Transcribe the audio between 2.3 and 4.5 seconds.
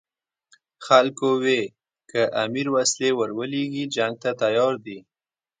امیر وسلې ورولېږي جنګ ته